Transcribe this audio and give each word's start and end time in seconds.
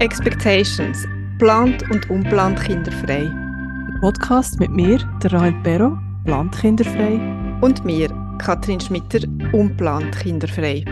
Expectations. 0.00 1.08
Plant 1.40 1.82
und 1.90 2.08
unplant 2.08 2.62
kinderfrei. 2.62 3.22
Ein 3.26 3.98
Podcast 4.00 4.60
mit 4.60 4.70
mir, 4.70 4.98
der 5.20 5.32
Rahel 5.32 5.52
Perro, 5.64 5.98
plant 6.24 6.56
kinderfrei. 6.56 7.18
Und 7.60 7.84
mir, 7.84 8.08
Katrin 8.38 8.78
Schmitter, 8.80 9.26
unplant 9.52 10.16
kinderfrei. 10.16 10.84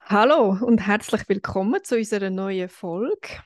Hallo 0.00 0.58
und 0.60 0.84
herzlich 0.84 1.28
willkommen 1.28 1.84
zu 1.84 1.96
unserer 1.96 2.30
neuen 2.30 2.68
Folge. 2.68 3.38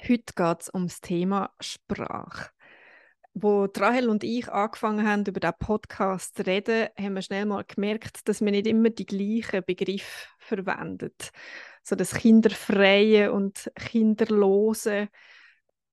Heute 0.00 0.32
geht 0.34 0.60
es 0.62 0.68
um 0.68 0.86
das 0.86 1.00
Thema 1.00 1.52
Sprache. 1.58 2.50
Wo 3.34 3.64
Rahel 3.64 4.08
und 4.08 4.22
ich 4.22 4.48
angefangen 4.48 5.06
haben, 5.06 5.24
über 5.26 5.40
diesen 5.40 5.58
Podcast 5.58 6.36
zu 6.36 6.46
reden, 6.46 6.88
haben 6.98 7.14
wir 7.14 7.22
schnell 7.22 7.46
mal 7.46 7.64
gemerkt, 7.64 8.28
dass 8.28 8.40
wir 8.40 8.50
nicht 8.50 8.66
immer 8.66 8.90
die 8.90 9.06
gleichen 9.06 9.64
Begriffe 9.64 10.28
verwendet. 10.38 11.30
So 11.82 11.96
das 11.96 12.14
Kinderfreie 12.14 13.32
und 13.32 13.70
Kinderlose 13.74 15.08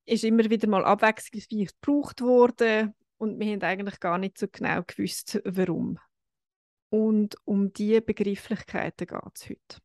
ist 0.05 0.23
immer 0.23 0.49
wieder 0.49 0.67
mal 0.67 0.85
abwechslungsweise 0.85 1.73
gebraucht 1.73 2.21
worden 2.21 2.93
und 3.17 3.39
wir 3.39 3.53
haben 3.53 3.63
eigentlich 3.63 3.99
gar 3.99 4.19
nicht 4.19 4.37
so 4.37 4.47
genau 4.47 4.83
gewusst, 4.83 5.41
warum. 5.45 5.97
Und 6.89 7.35
um 7.43 7.73
diese 7.73 8.01
Begrifflichkeiten 8.01 9.07
geht 9.07 9.35
es 9.35 9.49
heute. 9.49 9.81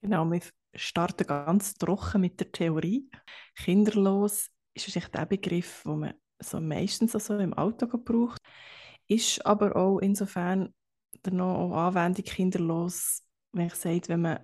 Genau, 0.00 0.24
wir 0.24 0.40
starten 0.74 1.26
ganz 1.26 1.74
trocken 1.74 2.20
mit 2.20 2.40
der 2.40 2.52
Theorie. 2.52 3.10
Kinderlos 3.56 4.50
ist 4.74 4.86
wahrscheinlich 4.86 5.10
der 5.10 5.26
Begriff, 5.26 5.82
den 5.84 5.98
man 5.98 6.14
so 6.38 6.60
meistens 6.60 7.14
also 7.14 7.38
im 7.38 7.54
Alltag 7.54 7.92
braucht, 8.04 8.40
ist 9.08 9.44
aber 9.46 9.76
auch 9.76 9.98
insofern 9.98 10.72
der 11.24 11.32
noch 11.32 11.72
Anwendung 11.72 12.24
kinderlos, 12.24 13.22
wenn 13.52 13.66
ich 13.66 13.74
sage, 13.74 14.08
wenn 14.08 14.22
man 14.22 14.40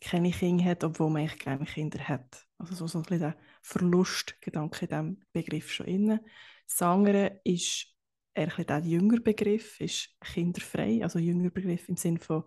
keine 0.00 0.30
Kinder 0.30 0.64
hat, 0.64 0.84
obwohl 0.84 1.10
man 1.10 1.22
eigentlich 1.22 1.40
gerne 1.40 1.64
Kinder 1.64 2.08
hat. 2.08 2.46
Also 2.58 2.86
so, 2.86 2.98
ein 2.98 3.02
bisschen 3.02 3.20
der 3.20 3.36
Verlustgedanke 3.62 4.86
in 4.86 4.88
diesem 4.88 5.22
Begriff 5.32 5.70
schon 5.70 5.86
inne. 5.86 6.24
Das 6.66 6.82
andere 6.82 7.40
ist 7.44 7.86
eher 8.34 8.64
der 8.64 8.80
jüngere 8.80 9.20
Begriff, 9.20 9.80
ist 9.80 10.10
kinderfrei, 10.20 11.02
also 11.02 11.18
jünger 11.18 11.50
Begriff 11.50 11.88
im 11.88 11.96
Sinne 11.96 12.18
von 12.18 12.44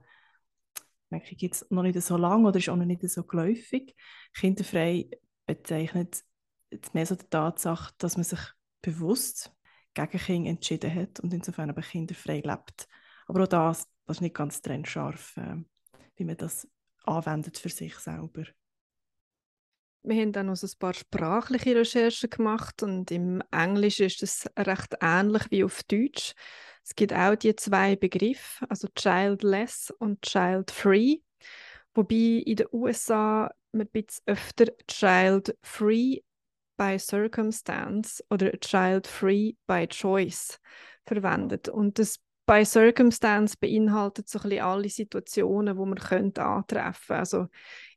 denke 1.11 1.35
gibt 1.35 1.55
es 1.55 1.65
noch 1.69 1.83
nicht 1.83 2.01
so 2.01 2.17
lange 2.17 2.47
oder 2.47 2.57
ist 2.57 2.69
auch 2.69 2.75
noch 2.75 2.85
nicht 2.85 3.07
so 3.09 3.23
geläufig. 3.23 3.95
Kinderfrei 4.33 5.09
bezeichnet 5.45 6.23
mehr 6.93 7.05
so 7.05 7.15
die 7.15 7.27
Tatsache, 7.29 7.93
dass 7.97 8.17
man 8.17 8.23
sich 8.23 8.39
bewusst 8.81 9.51
gegen 9.93 10.19
Kinder 10.19 10.49
entschieden 10.49 10.93
hat 10.93 11.19
und 11.19 11.33
insofern 11.33 11.69
aber 11.69 11.81
kinderfrei 11.81 12.41
lebt. 12.43 12.87
Aber 13.27 13.43
auch 13.43 13.47
das, 13.47 13.87
das 14.05 14.17
ist 14.17 14.21
nicht 14.21 14.35
ganz 14.35 14.61
trennscharf, 14.61 15.37
äh, 15.37 15.57
wie 16.15 16.25
man 16.25 16.37
das 16.37 16.67
anwendet 17.05 17.57
für 17.57 17.69
sich 17.69 17.95
selber. 17.95 18.43
Wir 20.03 20.21
haben 20.21 20.33
dann 20.33 20.47
noch 20.47 20.61
ein 20.61 20.69
paar 20.77 20.93
sprachliche 20.93 21.75
Recherchen 21.75 22.29
gemacht 22.29 22.83
und 22.83 23.09
im 23.09 23.41
Englischen 23.51 24.05
ist 24.05 24.21
das 24.21 24.45
recht 24.55 24.95
ähnlich 25.01 25.49
wie 25.49 25.63
auf 25.63 25.81
Deutsch. 25.83 26.33
Es 26.85 26.95
gibt 26.95 27.13
auch 27.13 27.35
die 27.35 27.55
zwei 27.55 27.95
Begriffe, 27.95 28.65
also 28.69 28.87
childless 28.95 29.91
und 29.97 30.21
child-free, 30.21 31.17
wobei 31.95 32.43
in 32.45 32.57
den 32.57 32.67
USA 32.71 33.51
man 33.71 33.87
ein 33.87 33.91
bisschen 33.91 34.23
öfter 34.27 34.67
child-free 34.87 36.21
by 36.77 36.99
circumstance 36.99 38.23
oder 38.29 38.51
child-free 38.51 39.53
by 39.65 39.87
choice 39.87 40.59
verwendet. 41.05 41.69
Und 41.69 41.97
das 41.97 42.19
by 42.45 42.63
circumstance 42.63 43.57
beinhaltet 43.57 44.29
so 44.29 44.39
ein 44.39 44.49
bisschen 44.49 44.63
alle 44.65 44.89
Situationen, 44.89 45.77
wo 45.77 45.85
man 45.85 45.97
könnte 45.97 46.43
antreffen. 46.43 47.15
Also 47.15 47.47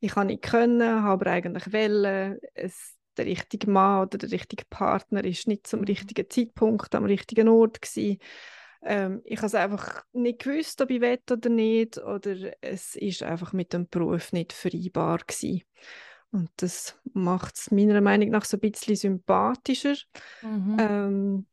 ich 0.01 0.13
kann 0.13 0.29
nicht 0.29 0.43
können, 0.43 1.03
habe 1.03 1.27
aber 1.27 1.31
eigentlich 1.31 1.73
wollen. 1.73 2.39
Es, 2.55 2.95
der 3.19 3.27
richtige 3.27 3.69
Mann 3.71 4.07
oder 4.07 4.17
der 4.17 4.31
richtige 4.31 4.65
Partner 4.71 5.25
ist 5.25 5.49
nicht 5.49 5.67
zum 5.67 5.81
mhm. 5.81 5.87
richtigen 5.87 6.31
Zeitpunkt 6.31 6.95
am 6.95 7.05
richtigen 7.05 7.49
Ort 7.49 7.83
gewesen. 7.83 8.19
Ähm, 8.83 9.23
ich 9.25 9.39
habe 9.39 9.47
es 9.47 9.55
einfach 9.55 10.05
nicht 10.13 10.41
gewusst, 10.41 10.81
ob 10.81 10.91
ich 10.91 11.01
will 11.01 11.19
oder 11.31 11.49
nicht, 11.49 11.99
oder 11.99 12.37
es 12.63 12.97
ist 12.97 13.23
einfach 13.23 13.53
mit 13.53 13.73
dem 13.73 13.89
Beruf 13.89 14.33
nicht 14.33 14.53
vereinbar 14.53 15.19
gewesen. 15.19 15.63
Und 16.31 16.51
das 16.57 16.99
macht 17.13 17.57
es 17.57 17.71
meiner 17.71 18.01
Meinung 18.01 18.31
nach 18.31 18.45
so 18.45 18.57
ein 18.57 18.61
bisschen 18.61 18.97
sympathischer. 18.97 19.97
Mhm. 20.43 20.77
Ähm, 20.79 21.47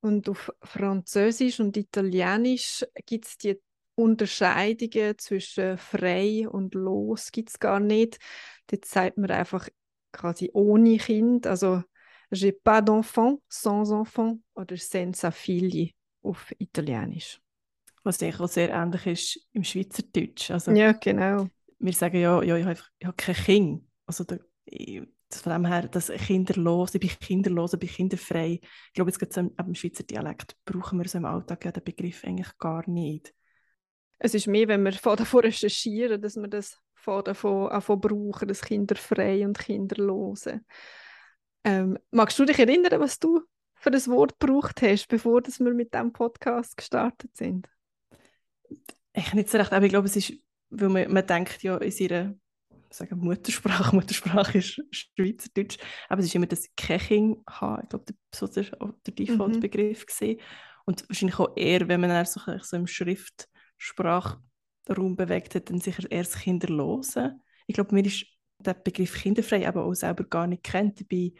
und 0.00 0.28
auf 0.28 0.52
Französisch 0.62 1.60
und 1.60 1.76
Italienisch 1.76 2.84
gibt 3.06 3.26
es 3.26 3.38
die 3.38 3.60
Unterscheidungen 3.94 5.16
zwischen 5.18 5.76
frei 5.78 6.48
und 6.48 6.74
los 6.74 7.30
gibt 7.30 7.50
es 7.50 7.58
gar 7.58 7.78
nicht. 7.78 8.18
Dort 8.66 8.84
sagt 8.84 9.18
man 9.18 9.30
einfach 9.30 9.68
quasi 10.12 10.50
ohne 10.54 10.96
Kind, 10.96 11.46
also 11.46 11.82
j'ai 12.30 12.52
pas 12.52 12.82
d'enfant, 12.82 13.40
sans 13.48 13.92
enfant 13.92 14.40
oder 14.54 14.76
senza 14.76 15.30
figli 15.30 15.94
auf 16.22 16.52
Italienisch. 16.58 17.40
Was 18.04 18.22
eigentlich 18.22 18.40
auch 18.40 18.48
sehr 18.48 18.70
ähnlich 18.70 19.06
ist 19.06 19.48
im 19.52 19.64
Schweizerdeutsch. 19.64 20.50
Also, 20.50 20.72
ja, 20.72 20.92
genau. 20.92 21.48
Wir 21.78 21.92
sagen 21.92 22.20
ja, 22.20 22.42
ja 22.42 22.56
ich 22.56 22.64
habe, 22.64 22.78
ich 22.98 23.06
habe 23.06 23.16
kein 23.16 23.34
Kind. 23.34 23.84
Also 24.06 24.24
der, 24.24 24.40
von 25.30 25.52
dem 25.52 25.66
her, 25.66 25.88
dass 25.88 26.08
kinderlos, 26.08 26.94
ich 26.94 27.00
bin 27.00 27.10
kinderlos, 27.10 27.72
ich 27.74 27.78
bin 27.78 27.88
kinderfrei. 27.88 28.60
Ich 28.62 28.92
glaube, 28.92 29.10
jetzt 29.10 29.18
gerade 29.18 29.50
im 29.56 29.74
Schweizer 29.74 30.04
Dialekt 30.04 30.56
brauchen 30.64 30.98
wir 30.98 31.08
so 31.08 31.18
im 31.18 31.24
Alltag 31.24 31.64
ja 31.64 31.72
den 31.72 31.84
Begriff 31.84 32.24
eigentlich 32.24 32.56
gar 32.58 32.88
nicht. 32.88 33.32
Es 34.18 34.34
ist 34.34 34.46
mehr, 34.46 34.68
wenn 34.68 34.84
wir 34.84 34.92
von 34.92 35.16
davon 35.16 35.40
recherchieren, 35.40 36.20
dass 36.20 36.36
wir 36.36 36.48
das 36.48 36.78
von 36.94 37.24
davon, 37.24 37.70
davon 37.70 38.00
brauchen, 38.00 38.48
das 38.48 38.62
kinderfrei 38.62 39.44
und 39.44 39.58
kinderlose. 39.58 40.60
Ähm, 41.64 41.98
magst 42.10 42.38
du 42.38 42.44
dich 42.44 42.58
erinnern, 42.58 43.00
was 43.00 43.18
du 43.18 43.42
für 43.82 43.90
das 43.90 44.08
Wort 44.08 44.38
gebraucht 44.38 44.80
hast, 44.80 45.08
bevor 45.08 45.42
dass 45.42 45.58
wir 45.58 45.74
mit 45.74 45.92
diesem 45.92 46.12
Podcast 46.12 46.76
gestartet 46.76 47.36
sind? 47.36 47.68
Ich 49.12 49.34
nicht 49.34 49.50
so 49.50 49.58
recht, 49.58 49.72
aber 49.72 49.84
ich 49.84 49.90
glaube, 49.90 50.06
es 50.06 50.14
ist, 50.14 50.32
weil 50.70 50.88
man, 50.88 51.12
man 51.12 51.26
denkt 51.26 51.64
ja 51.64 51.78
in 51.78 51.90
seiner 51.90 52.36
sagen 52.90 53.18
Muttersprache, 53.18 53.96
Muttersprache 53.96 54.58
ist 54.58 54.80
Schweizerdeutsch, 54.92 55.78
aber 56.08 56.20
es 56.20 56.26
ist 56.26 56.34
immer 56.36 56.46
das 56.46 56.68
Keching 56.76 57.38
ich 57.40 57.88
glaube, 57.88 58.04
so 58.32 58.46
der, 58.46 58.64
der 58.64 59.14
Default-Begriff 59.14 60.02
mhm. 60.02 60.06
gesehen 60.06 60.40
und 60.84 61.08
wahrscheinlich 61.08 61.40
auch 61.40 61.56
eher, 61.56 61.88
wenn 61.88 62.02
man 62.02 62.24
so, 62.24 62.40
so 62.60 62.76
im 62.76 62.86
Schriftsprachraum 62.86 65.16
bewegt 65.16 65.56
hat, 65.56 65.70
dann 65.70 65.80
sicher 65.80 66.08
erst 66.08 66.38
Kinderlose. 66.38 67.40
Ich 67.66 67.74
glaube, 67.74 67.92
mir 67.94 68.06
ist 68.06 68.26
der 68.58 68.74
Begriff 68.74 69.20
kinderfrei 69.20 69.66
aber 69.66 69.84
auch 69.84 69.94
selber 69.94 70.22
gar 70.22 70.46
nicht 70.46 70.62
kennt. 70.62 71.00
Ich 71.00 71.08
bin 71.08 71.36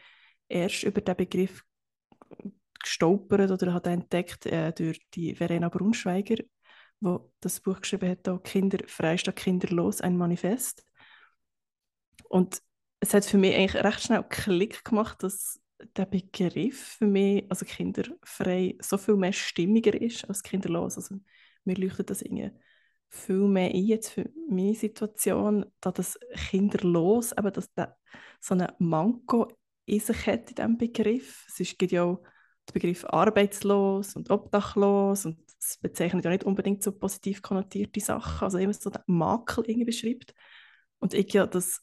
erst 0.49 0.83
über 0.83 0.99
den 0.99 1.15
Begriff 1.15 1.63
gestolpert 2.81 3.51
oder 3.51 3.73
hat 3.73 3.87
entdeckt 3.87 4.45
äh, 4.45 4.71
durch 4.73 4.99
die 5.13 5.35
Verena 5.35 5.69
Braunschweiger, 5.69 6.43
wo 6.99 7.31
das 7.39 7.59
Buch 7.59 7.81
geschrieben 7.81 8.09
hat, 8.09 8.27
auch 8.29 8.43
Kinderfrei 8.43 9.17
statt 9.17 9.35
kinderlos, 9.35 10.01
ein 10.01 10.17
Manifest. 10.17 10.85
Und 12.29 12.61
es 12.99 13.13
hat 13.13 13.25
für 13.25 13.37
mich 13.37 13.55
eigentlich 13.55 13.83
recht 13.83 14.01
schnell 14.01 14.23
Klick 14.23 14.83
gemacht, 14.83 15.23
dass 15.23 15.59
der 15.97 16.05
Begriff 16.05 16.95
für 16.97 17.07
mich, 17.07 17.45
also 17.49 17.65
kinderfrei, 17.65 18.77
so 18.79 18.97
viel 18.97 19.15
mehr 19.15 19.33
stimmiger 19.33 19.99
ist 19.99 20.27
als 20.29 20.43
kinderlos. 20.43 20.97
Also 20.97 21.15
mir 21.65 21.75
leuchtet 21.75 22.09
das 22.09 22.21
irgendwie 22.21 22.51
viel 23.09 23.47
mehr 23.47 23.69
ein 23.69 23.83
jetzt 23.83 24.09
für 24.09 24.29
meine 24.49 24.73
Situation, 24.73 25.65
da 25.79 25.91
das 25.91 26.17
kinderlos, 26.49 27.33
aber 27.33 27.51
dass 27.51 27.71
der 27.73 27.95
so 28.39 28.55
ein 28.55 28.67
Manko 28.79 29.51
in 29.85 29.99
sich 29.99 30.27
hat 30.27 30.49
in 30.49 30.55
diesem 30.55 30.77
Begriff. 30.77 31.45
Es 31.57 31.77
gibt 31.77 31.91
ja 31.91 32.03
auch 32.03 32.23
den 32.69 32.73
Begriff 32.73 33.05
arbeitslos 33.05 34.15
und 34.15 34.29
obdachlos 34.29 35.25
und 35.25 35.39
es 35.59 35.77
bezeichnet 35.77 36.25
ja 36.25 36.31
nicht 36.31 36.43
unbedingt 36.43 36.83
so 36.83 36.91
positiv 36.91 37.41
konnotierte 37.41 37.99
Sachen, 37.99 38.45
also 38.45 38.57
immer 38.57 38.73
so 38.73 38.89
den 38.89 39.01
Makel 39.07 39.65
irgendwie 39.65 39.85
beschreibt. 39.85 40.33
Und 40.99 41.13
ich 41.13 41.33
ja 41.33 41.45
das, 41.45 41.81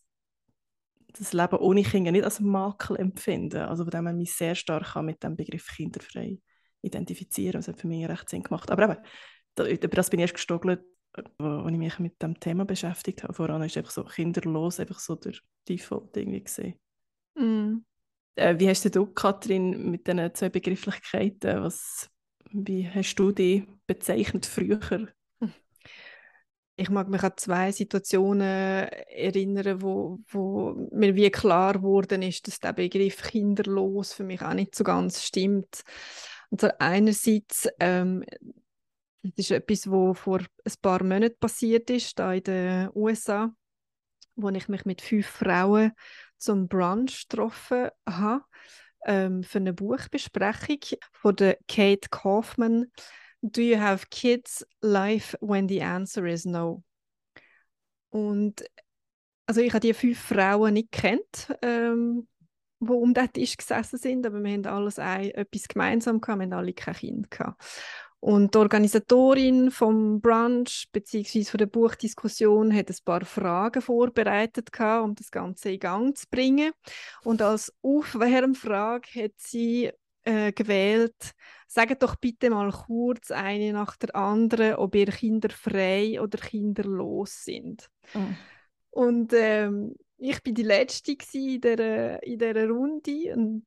das 1.13 1.33
Leben 1.33 1.59
ohne 1.59 1.83
Kinder 1.83 2.13
nicht 2.13 2.25
als 2.25 2.41
Makel 2.41 2.97
empfinden, 2.97 3.63
also 3.63 3.85
von 3.85 3.91
dem 3.91 4.05
man 4.05 4.17
mich 4.17 4.35
sehr 4.35 4.55
stark 4.55 4.97
mit 5.03 5.23
dem 5.23 5.37
Begriff 5.37 5.67
kinderfrei 5.77 6.39
identifizieren. 6.83 7.53
Das 7.61 7.69
hat 7.69 7.81
für 7.81 7.87
mich 7.87 8.09
recht 8.09 8.29
Sinn 8.29 8.43
gemacht. 8.43 8.71
Aber 8.71 8.85
eben, 8.85 8.97
da, 9.55 9.67
über 9.67 9.89
das 9.89 10.11
bin 10.11 10.21
ich 10.21 10.25
erst 10.25 10.35
gestoggelt, 10.35 10.83
als 11.13 11.73
ich 11.73 11.79
mich 11.79 11.99
mit 11.99 12.23
dem 12.23 12.39
Thema 12.39 12.65
beschäftigt 12.65 13.23
habe. 13.23 13.35
Voran 13.35 13.63
ist 13.63 13.77
einfach 13.77 13.91
so 13.91 14.05
kinderlos, 14.05 14.81
einfach 14.81 14.99
so 14.99 15.17
der 15.17 15.35
Default 15.69 16.17
irgendwie 16.17 16.45
gesehen. 16.45 16.79
Mm. 17.35 17.79
Äh, 18.41 18.59
wie 18.59 18.71
hast 18.71 18.95
du, 18.95 19.05
Kathrin, 19.05 19.91
mit 19.91 20.07
diesen 20.07 20.35
zwei 20.35 20.49
Begrifflichkeiten, 20.49 21.63
was, 21.63 22.09
wie 22.51 22.89
hast 22.89 23.15
du 23.17 23.33
die 23.33 23.67
bezeichnet 23.87 24.47
früher? 24.47 25.09
ich 26.77 26.89
mag 26.89 27.11
mich 27.11 27.23
an 27.23 27.33
zwei 27.37 27.71
Situationen 27.71 28.89
erinnern, 28.89 29.83
wo, 29.83 30.21
wo 30.29 30.73
mir 30.91 31.15
wie 31.15 31.31
klar 31.31 31.75
geworden 31.75 32.23
ist, 32.23 32.47
dass 32.47 32.59
der 32.61 32.73
Begriff 32.73 33.23
kinderlos 33.23 34.15
für 34.15 34.25
mich 34.25 34.41
auch 34.41 34.55
nicht 34.55 34.75
so 34.75 34.85
ganz 34.85 35.23
stimmt. 35.23 35.83
Und 36.49 36.63
zwar 36.63 36.81
einerseits, 36.81 37.69
ähm, 37.79 38.25
das 39.23 39.35
ist 39.37 39.51
etwas, 39.51 39.91
was 39.91 40.19
vor 40.19 40.39
ein 40.39 40.75
paar 40.81 41.05
Monaten 41.05 41.39
passiert 41.39 41.91
ist, 41.91 42.19
da 42.19 42.33
in 42.33 42.45
den 42.45 42.89
USA, 42.95 43.55
wo 44.37 44.49
ich 44.49 44.67
mich 44.69 44.87
mit 44.87 45.03
fünf 45.03 45.27
Frauen 45.27 45.93
zum 46.41 46.69
Brunch 46.69 47.29
getroffen 47.29 47.91
habe, 48.09 48.45
ähm, 49.07 49.43
für 49.43 49.59
eine 49.59 49.73
Buchbesprechung 49.73 50.81
von 51.13 51.37
der 51.37 51.59
Kate 51.69 52.09
Kaufman 52.11 52.91
Do 53.43 53.63
you 53.63 53.79
have 53.79 54.07
kids? 54.11 54.67
Life 54.83 55.37
when 55.41 55.67
the 55.67 55.83
answer 55.83 56.27
is 56.27 56.45
no. 56.45 56.83
Und 58.11 58.63
also 59.47 59.63
ich 59.63 59.73
habe 59.73 59.81
die 59.81 59.95
fünf 59.95 60.19
Frauen 60.19 60.75
nicht 60.75 60.93
kennt, 60.93 61.57
ähm, 61.63 62.29
um 62.81 63.15
diesen 63.15 63.33
Tisch 63.33 63.57
gesessen 63.57 63.99
sind, 63.99 64.27
aber 64.27 64.43
wir 64.43 64.53
haben 64.53 64.67
alles 64.67 64.99
ein, 64.99 65.31
etwas 65.31 65.69
gemeinsam 65.69 66.21
gehabt, 66.21 66.39
wir 66.39 66.45
haben 66.45 66.53
alle 66.53 66.73
kein 66.73 66.95
Kind 66.95 67.31
gehabt. 67.31 67.63
Und 68.21 68.55
die 68.55 68.59
Organisatorin 68.59 69.71
vom 69.71 70.21
Brunch 70.21 70.89
bzw. 70.93 71.45
von 71.45 71.59
der 71.59 71.67
Buchdiskussion 71.67 72.75
hat 72.75 72.91
ein 72.91 72.97
paar 73.03 73.25
Fragen 73.25 73.81
vorbereitet, 73.81 74.71
gehabt, 74.73 75.05
um 75.05 75.15
das 75.15 75.31
Ganze 75.31 75.73
in 75.73 75.81
Gang 75.81 76.17
zu 76.17 76.27
bringen. 76.31 76.73
Und 77.25 77.41
als 77.41 77.73
Aufwärmfrage 77.83 79.25
hat 79.25 79.33
sie 79.39 79.91
äh, 80.25 80.53
gewählt, 80.53 81.33
sagt 81.67 82.03
doch 82.03 82.17
bitte 82.17 82.51
mal 82.51 82.71
kurz 82.71 83.31
eine 83.31 83.73
nach 83.73 83.97
der 83.97 84.15
anderen, 84.15 84.75
ob 84.75 84.95
ihr 84.95 85.07
kinderfrei 85.07 86.21
oder 86.21 86.37
kinderlos 86.37 87.45
sind. 87.45 87.89
Mhm. 88.13 88.37
Und 88.91 89.33
ähm, 89.33 89.95
ich 90.19 90.43
bin 90.43 90.55
die 90.55 90.63
Letzte 90.63 91.17
in 91.33 91.61
dieser, 91.63 92.23
in 92.23 92.39
dieser 92.39 92.69
Runde 92.69 93.35
und 93.35 93.65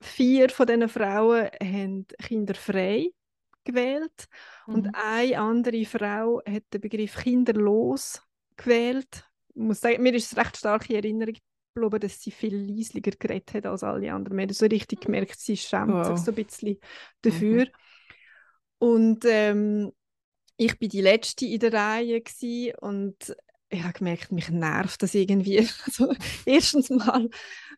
vier 0.00 0.50
von 0.50 0.66
diesen 0.66 0.88
Frauen 0.90 1.48
haben 1.62 2.06
kinderfrei 2.22 3.12
gewählt 3.68 4.28
mhm. 4.66 4.74
und 4.74 4.94
eine 4.94 5.38
andere 5.38 5.84
Frau 5.84 6.40
hat 6.46 6.64
den 6.72 6.80
Begriff 6.80 7.16
kinderlos 7.16 8.22
gewählt. 8.56 9.24
Ich 9.54 9.62
muss 9.62 9.80
sagen, 9.80 10.02
mir 10.02 10.14
ist 10.14 10.32
es 10.32 10.38
recht 10.38 10.56
starke 10.56 10.94
Erinnerung 10.94 11.34
glaube, 11.78 12.00
dass 12.00 12.20
sie 12.20 12.30
viel 12.30 12.56
leislicher 12.56 13.12
geredet 13.12 13.54
hat 13.54 13.66
als 13.66 13.82
alle 13.82 14.12
anderen. 14.12 14.36
Man 14.36 14.48
hat 14.48 14.54
so 14.54 14.66
richtig 14.66 15.00
gemerkt, 15.02 15.38
sie 15.38 15.56
schämt 15.56 15.92
wow. 15.92 16.06
sich 16.06 16.24
so 16.24 16.32
ein 16.32 16.34
bisschen 16.34 16.78
dafür. 17.22 17.64
Mhm. 17.64 17.70
Und 18.78 19.24
ähm, 19.24 19.92
ich 20.56 20.78
bin 20.78 20.88
die 20.88 21.00
Letzte 21.00 21.46
in 21.46 21.60
der 21.60 21.72
Reihe 21.72 22.22
und 22.80 23.36
ich 23.70 23.82
habe 23.82 23.92
gemerkt, 23.92 24.32
mich 24.32 24.48
nervt 24.50 25.02
das 25.02 25.14
irgendwie. 25.14 25.58
Also, 25.86 26.14
erstens 26.46 26.90
mal, 26.90 27.28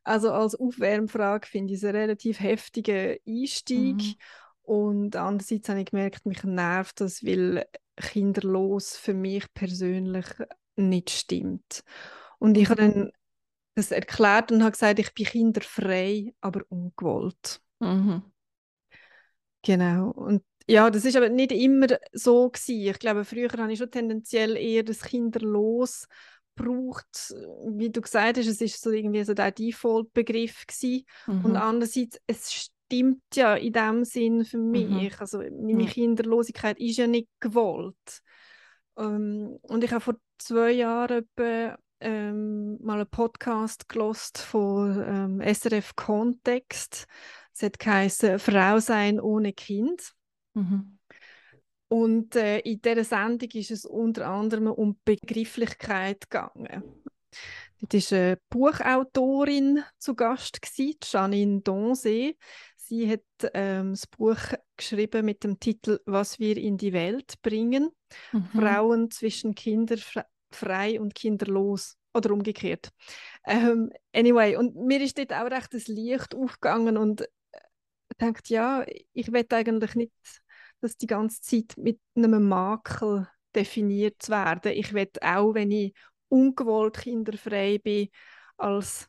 also 0.05 0.33
als 0.33 0.55
Aufwärmfrage 0.55 1.47
finde 1.47 1.75
ich 1.75 1.81
es 1.81 1.85
einen 1.85 1.97
relativ 1.97 2.41
heftigen 2.41 3.19
Einstieg. 3.27 3.97
Mhm. 3.97 4.15
Und 4.71 5.17
andererseits 5.17 5.69
habe 5.69 5.81
ich 5.81 5.87
gemerkt, 5.87 6.27
mich 6.27 6.45
nervt 6.45 7.01
das, 7.01 7.25
weil 7.25 7.67
kinderlos 7.97 8.97
für 8.97 9.15
mich 9.15 9.53
persönlich 9.53 10.27
nicht 10.77 11.11
stimmt. 11.11 11.83
Und 12.39 12.57
ich 12.57 12.69
habe 12.71 12.83
dann 12.83 13.11
das 13.75 13.91
erklärt 13.91 14.53
und 14.53 14.63
habe 14.63 14.71
gesagt, 14.71 15.01
ich 15.01 15.13
bin 15.13 15.27
kinderfrei, 15.27 16.35
aber 16.41 16.63
ungewollt. 16.69 17.61
Mhm. 17.81 18.23
Genau. 19.63 20.11
Und 20.11 20.45
ja, 20.69 20.89
das 20.89 21.05
ist 21.05 21.17
aber 21.17 21.31
nicht 21.31 21.51
immer 21.51 21.89
so 22.13 22.49
gewesen. 22.49 22.91
Ich 22.91 22.99
glaube, 23.01 23.25
früher 23.25 23.51
habe 23.51 23.73
ich 23.73 23.79
schon 23.81 23.91
tendenziell 23.91 24.57
eher 24.57 24.85
das 24.85 25.03
Kinderlos 25.03 26.07
braucht, 26.55 27.35
wie 27.67 27.91
du 27.91 28.01
gesagt 28.01 28.39
hast, 28.39 28.47
es 28.47 28.61
ist 28.61 28.81
so 28.81 28.93
irgendwie 28.93 29.25
so 29.25 29.35
der 29.35 29.51
Default-Begriff 29.51 30.65
gewesen. 30.69 31.07
Mhm. 31.27 31.45
Und 31.45 31.57
andererseits, 31.57 32.21
es 32.29 32.71
stimmt 32.91 33.23
ja 33.35 33.55
in 33.55 33.73
dem 33.73 34.05
Sinn 34.05 34.45
für 34.45 34.59
mhm. 34.59 34.71
mich. 34.71 35.13
Mhm. 35.13 35.21
Also 35.21 35.39
meine. 35.39 35.87
Kinderlosigkeit 35.87 36.79
ist 36.79 36.99
ja 36.99 37.07
nicht 37.07 37.29
gewollt. 37.39 38.23
Ähm, 38.99 39.59
und 39.63 39.85
ich 39.85 39.93
habe 39.93 40.01
vor 40.01 40.17
zwei 40.39 40.73
Jahren 40.73 41.25
etwa 41.25 41.79
ähm, 42.01 42.79
mal 42.83 43.01
einen 43.01 43.11
Podcast 43.11 43.89
gelost 43.89 44.39
von 44.39 45.03
ähm, 45.07 45.55
SRF 45.55 45.95
Kontext. 45.95 47.07
Es 47.55 47.63
hat 47.63 47.79
geheißen 47.79 48.39
Frau 48.39 48.81
sein 48.81 49.21
ohne 49.21 49.53
Kind. 49.53 50.13
Mhm. 50.55 50.99
Und 51.89 52.37
äh, 52.37 52.61
in 52.61 52.81
dieser 52.81 53.05
Sendung 53.05 53.51
ist 53.53 53.71
es 53.71 53.85
unter 53.85 54.29
anderem 54.29 54.69
um 54.69 54.99
Begrifflichkeit 55.05 56.31
gegangen. 56.31 56.85
Dort 57.81 58.13
war 58.13 58.19
eine 58.19 58.39
Buchautorin 58.49 59.83
zu 59.99 60.15
Gast, 60.15 60.61
gewesen, 60.61 60.99
Janine 61.03 61.61
Donse. 61.63 62.35
Sie 62.91 63.09
hat 63.09 63.53
ähm, 63.55 63.93
das 63.93 64.09
Buch 64.09 64.37
geschrieben 64.77 65.25
mit 65.25 65.45
dem 65.45 65.61
Titel 65.61 66.01
Was 66.07 66.41
wir 66.41 66.57
in 66.57 66.77
die 66.77 66.93
Welt 66.93 67.41
bringen. 67.41 67.91
Mhm. 68.33 68.47
Frauen 68.47 69.11
zwischen 69.13 69.55
Kinder, 69.55 69.95
frei 70.51 71.01
und 71.01 71.15
kinderlos. 71.15 71.97
Oder 72.13 72.33
umgekehrt. 72.33 72.91
Ähm, 73.47 73.93
anyway, 74.13 74.57
und 74.57 74.75
mir 74.75 75.01
ist 75.01 75.17
dort 75.17 75.33
auch 75.33 75.49
recht 75.53 75.73
das 75.73 75.87
Licht 75.87 76.35
aufgegangen 76.35 76.97
und 76.97 77.21
äh, 77.21 77.27
denkt, 78.21 78.49
ja, 78.49 78.85
ich 79.13 79.31
will 79.31 79.47
eigentlich 79.53 79.95
nicht, 79.95 80.13
dass 80.81 80.97
die 80.97 81.07
ganze 81.07 81.41
Zeit 81.43 81.75
mit 81.77 82.01
einem 82.17 82.49
Makel 82.49 83.29
definiert 83.55 84.29
werden. 84.29 84.73
Ich 84.73 84.93
will 84.93 85.09
auch, 85.23 85.55
wenn 85.55 85.71
ich 85.71 85.95
ungewollt 86.29 86.99
kinderfrei 86.99 87.79
bin, 87.79 88.09
als 88.57 89.09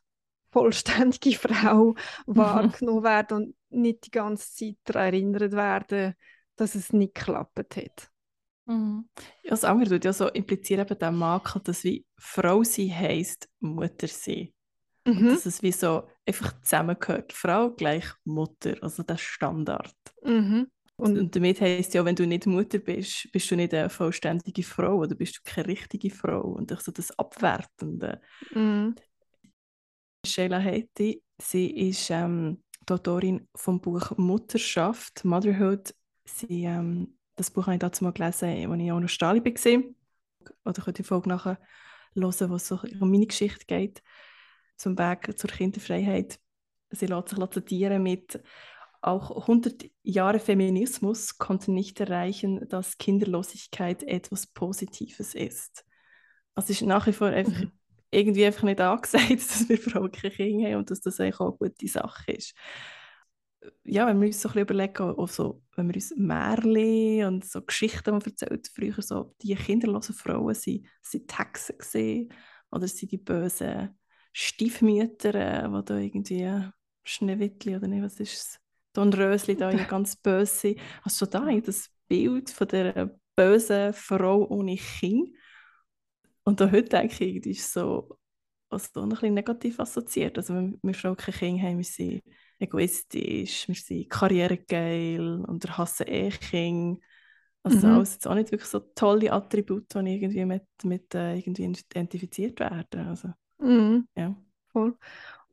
vollständige 0.52 1.36
Frau 1.40 1.96
wahrgenommen 2.28 3.04
werden 3.04 3.38
und 3.38 3.56
nicht 3.72 4.06
die 4.06 4.12
ganze 4.12 4.54
Zeit 4.54 4.78
daran 4.86 5.14
erinnert 5.14 5.52
werden, 5.54 6.16
dass 6.56 6.76
es 6.76 6.94
nicht 6.94 7.16
geklappt 7.16 7.76
hat. 7.76 8.12
Mhm. 8.66 9.10
Ja, 9.44 9.52
das 9.52 9.64
andere 9.64 9.90
tut 9.90 10.06
ja 10.06 10.14
so 10.14 10.28
implizieren 10.28 10.86
eben 10.86 11.00
den 11.00 11.16
Makel, 11.16 11.62
dass 11.64 11.84
wie 11.84 12.06
Frau 12.18 12.64
sein 12.64 12.96
heisst 12.96 13.50
Mutter 13.60 14.08
sein. 14.08 14.54
Mhm. 15.06 15.30
dass 15.30 15.48
es 15.48 15.64
wie 15.64 15.72
so 15.72 16.08
einfach 16.28 16.62
zusammengehört. 16.62 17.34
Frau 17.34 17.72
gleich 17.72 18.06
Mutter, 18.24 18.76
also 18.82 19.02
der 19.04 19.18
Standard. 19.18 19.96
Mhm. 20.24 20.68
Und, 20.96 21.18
und, 21.18 21.36
damit 21.36 21.60
heisst 21.60 21.96
ja, 21.96 22.06
wenn 22.06 22.16
du 22.16 22.28
nicht 22.28 22.46
Mutter 22.46 22.78
bist, 22.78 23.32
bist 23.32 23.50
du 23.50 23.56
nicht 23.56 23.74
eine 23.74 23.90
vollständige 23.90 24.62
Frau 24.62 24.98
oder 24.98 25.16
bist 25.16 25.38
du 25.38 25.40
keine 25.44 25.68
richtige 25.68 26.12
Frau. 26.12 26.42
Und 26.42 26.72
auch 26.72 26.82
so 26.82 26.92
das 26.92 27.18
Abwertende. 27.18 28.22
Mhm. 28.54 28.96
Sheila 30.24 30.60
Heti, 30.60 31.24
sie 31.42 31.90
ist 31.90 32.12
ähm, 32.12 32.64
die 32.92 33.00
Autorin 33.00 33.48
vom 33.56 33.80
Buch 33.80 34.18
Mutterschaft, 34.18 35.24
Motherhood. 35.24 35.94
Sie 36.26 36.66
ähm, 36.66 37.18
das 37.36 37.50
Buch 37.50 37.64
habe 37.64 37.76
ich 37.76 37.80
dazu 37.80 38.04
mal 38.04 38.12
gelesen, 38.12 38.72
als 38.72 38.82
ich 38.82 38.92
auch 38.92 39.00
noch 39.00 39.10
Stali 39.10 39.44
war. 39.44 39.84
Oder 40.66 40.82
könnt 40.82 41.00
ihr 41.00 41.04
die 41.04 41.08
Folge 41.08 41.30
nachher 41.30 41.60
hören, 42.14 42.50
wo 42.50 42.56
es 42.56 42.72
um 42.72 43.12
meine 43.12 43.28
Geschichte 43.28 43.66
geht, 43.66 44.04
zum 44.76 44.98
Weg 44.98 45.38
zur 45.38 45.50
Kinderfreiheit. 45.50 46.40
Sie 46.90 47.06
lässt 47.06 47.30
sich 47.30 47.50
zitieren 47.52 48.04
mit 48.04 48.44
auch 49.02 49.32
100 49.42 49.86
Jahre 50.04 50.40
Feminismus 50.40 51.40
konnten 51.40 51.74
nicht 51.74 52.00
erreichen, 52.00 52.68
dass 52.70 53.00
Kinderlosigkeit 53.00 54.04
etwas 54.04 54.46
Positives 54.46 55.34
ist. 55.34 55.86
Also 56.54 56.72
es 56.72 56.82
ist 56.82 56.88
nach 56.88 57.08
wie 57.08 57.14
vor 57.14 57.28
einfach 57.30 57.60
mhm. 57.60 57.72
Irgendwie 58.12 58.46
einfach 58.46 58.64
nicht 58.64 58.82
angesagt, 58.82 59.32
dass 59.32 59.70
wir 59.70 59.78
Frauen 59.78 60.12
keine 60.12 60.34
Kinder 60.34 60.68
haben 60.68 60.76
und 60.76 60.92
dass 60.92 61.02
das 61.02 61.20
eigentlich 61.20 61.40
auch 61.40 61.58
eine 61.60 61.70
gute 61.70 61.88
Sache 61.88 62.32
ist 62.34 62.54
ja, 63.84 64.08
wenn 64.08 64.20
wir 64.20 64.28
uns 64.28 64.42
so 64.42 64.50
ein 64.50 64.54
bisschen 64.54 64.64
überlegen, 64.64 65.04
auch 65.04 65.56
wenn 65.76 65.88
wir 65.88 65.96
uns 65.96 66.14
Märchen 66.18 67.26
und 67.26 67.46
so 67.46 67.62
Geschichten 67.62 68.20
die 68.20 68.26
erzählt, 68.30 68.70
früher 68.74 69.02
so 69.02 69.36
die 69.42 69.56
kinderlosen 69.56 70.16
Frauen 70.16 70.56
sind, 70.56 70.88
sind 71.02 71.38
Hexen 71.38 71.78
gesehen 71.78 72.34
oder 72.72 72.88
sind 72.88 73.12
die 73.12 73.18
bösen 73.18 73.98
Stiefmütter, 74.34 75.68
die 75.68 75.86
da 75.86 75.98
irgendwie 75.98 76.70
Schneewittli 77.04 77.76
oder 77.76 77.88
nicht, 77.88 78.04
was 78.04 78.20
ist 78.20 78.34
es? 78.34 78.60
Dornrösli 78.94 79.56
da 79.56 79.72
ganz 79.72 80.16
böse. 80.16 80.76
Also 81.04 81.26
schon 81.26 81.32
da 81.32 81.60
das 81.60 81.90
Bild 82.08 82.50
von 82.50 82.68
der 82.68 83.18
bösen 83.36 83.94
Frau 83.94 84.48
ohne 84.50 84.76
Kind. 84.76 85.30
Und 86.52 86.60
da 86.60 86.70
heute 86.70 86.90
denke 86.90 87.24
ich, 87.24 87.46
ist 87.46 87.72
so 87.72 88.18
also 88.70 89.04
ein 89.04 89.08
bisschen 89.08 89.34
negativ 89.34 89.80
assoziiert. 89.80 90.38
Also 90.38 90.54
wenn 90.54 90.78
wir 90.84 90.94
Frauen 90.94 91.16
kein 91.16 91.34
Kind 91.34 91.62
haben, 91.62 91.78
wir 91.78 91.86
sind 91.86 92.22
egoistisch, 92.60 93.70
wir 93.70 93.76
sind 93.76 94.10
karrieregeil 94.10 95.46
und 95.48 95.78
hassen 95.78 96.08
eh 96.10 96.30
Kinder. 96.30 97.00
Also 97.64 97.88
mhm. 97.88 97.94
alles 97.94 98.16
jetzt 98.16 98.28
auch 98.28 98.36
nicht 98.36 98.52
wirklich 98.52 98.70
so 98.70 98.80
tolle 98.80 99.32
Attribute, 99.32 99.94
die 99.96 100.14
irgendwie 100.14 100.44
mit, 100.44 100.66
mit 100.84 101.16
äh, 101.16 101.38
irgendwie 101.38 101.64
identifiziert 101.64 102.60
werden. 102.60 103.08
Also, 103.08 103.30
mhm. 103.60 104.10
ja. 104.18 104.36
Voll. 104.74 104.98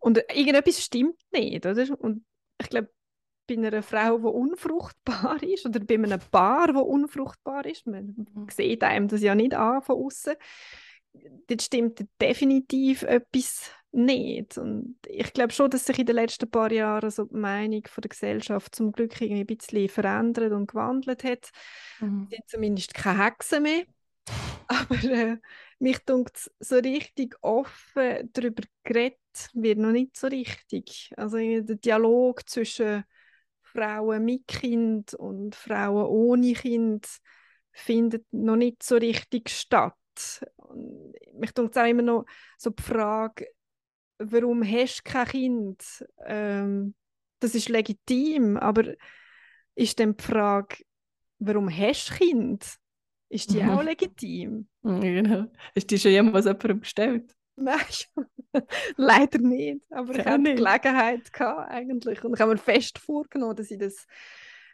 Und 0.01 0.19
irgendetwas 0.35 0.83
stimmt 0.83 1.21
nicht, 1.31 1.65
oder? 1.65 2.01
Und 2.01 2.25
ich 2.61 2.71
glaube, 2.71 2.91
bei 3.47 3.55
einer 3.55 3.85
Frau, 3.85 4.19
die 4.19 4.25
unfruchtbar 4.25 5.41
ist, 5.45 5.65
oder 5.65 5.79
bei 5.79 5.95
einem 5.95 6.19
Paar, 6.33 6.73
das 6.73 6.83
unfruchtbar 6.83 7.67
ist. 7.67 7.87
Man 7.87 8.27
mhm. 8.35 8.49
sieht 8.51 8.83
einem 8.83 9.07
das 9.07 9.23
ja 9.23 9.37
nicht 9.37 9.55
an 9.55 9.81
von 9.81 10.05
außen. 10.05 10.35
Das 11.47 11.65
stimmt 11.65 12.05
definitiv 12.21 13.03
etwas 13.03 13.71
nicht. 13.93 14.59
Und 14.59 14.97
ich 15.07 15.33
glaube 15.33 15.53
schon, 15.53 15.71
dass 15.71 15.87
sich 15.87 15.99
in 15.99 16.07
den 16.07 16.17
letzten 16.17 16.51
paar 16.51 16.71
Jahren 16.71 17.11
so 17.11 17.25
die 17.25 17.37
Meinung 17.37 17.83
von 17.87 18.03
der 18.03 18.11
Gesellschaft 18.11 18.75
zum 18.75 18.93
Glück 18.93 19.21
irgendwie 19.21 19.41
ein 19.43 19.47
bisschen 19.47 19.89
verändert 19.89 20.53
und 20.53 20.69
gewandelt 20.69 21.25
hat. 21.25 21.51
Mhm. 22.01 22.29
sind 22.31 22.49
zumindest 22.49 22.95
keine 22.95 23.25
Hexen 23.25 23.63
mehr. 23.63 23.85
Aber 24.69 25.03
äh, 25.05 25.39
mich 25.79 25.99
dunkt 26.05 26.51
so 26.61 26.77
richtig 26.77 27.37
offen 27.41 28.31
darüber 28.33 28.63
geredet 28.85 29.19
wird 29.55 29.79
noch 29.79 29.93
nicht 29.93 30.17
so 30.17 30.27
richtig. 30.27 31.13
Also 31.17 31.39
der 31.39 31.77
Dialog 31.77 32.49
zwischen 32.49 33.05
Frauen 33.63 34.25
mit 34.25 34.47
Kind 34.47 35.15
und 35.15 35.55
Frauen 35.55 36.07
ohne 36.07 36.53
Kind 36.55 37.07
findet 37.73 38.25
noch 38.33 38.57
nicht 38.57 38.83
so 38.83 38.97
richtig 38.97 39.51
statt. 39.51 39.95
Und 40.69 41.15
mich 41.35 41.53
dunkt 41.53 41.77
auch 41.79 41.87
immer 41.87 42.03
noch 42.03 42.25
so 42.57 42.71
die 42.71 42.83
Frage, 42.83 43.47
warum 44.19 44.63
hast 44.65 44.99
du 44.99 45.11
kein 45.11 45.27
Kind? 45.27 46.05
Ähm, 46.25 46.95
das 47.41 47.55
ist 47.55 47.69
legitim, 47.69 48.57
aber 48.57 48.95
ist 49.75 50.01
dann 50.01 50.17
die 50.17 50.25
Frage, 50.25 50.79
warum 51.39 51.71
hast 51.71 52.11
du 52.11 52.15
Kind? 52.15 52.79
Ist 53.31 53.53
die 53.53 53.63
mhm. 53.63 53.71
auch 53.71 53.83
legitim? 53.83 54.69
Genau. 54.83 55.47
Du 55.75 55.81
die 55.81 55.99
schon 55.99 56.13
jemals 56.13 56.47
jemandem 56.47 56.81
gestellt? 56.81 57.37
Nein, 57.57 57.79
leider 58.97 59.39
nicht. 59.39 59.83
Aber 59.91 60.15
ich 60.15 60.25
hatte 60.25 60.45
die 60.45 60.55
Gelegenheit 60.55 61.33
gehabt, 61.33 61.71
eigentlich. 61.71 62.25
Und 62.25 62.35
ich 62.35 62.41
habe 62.41 62.53
mir 62.53 62.59
fest 62.59 62.99
vorgenommen, 62.99 63.57
dass 63.57 63.71
ich 63.71 63.79
das 63.79 64.07